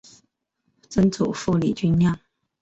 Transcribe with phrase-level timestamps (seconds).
[0.89, 2.19] 曾祖父李均亮。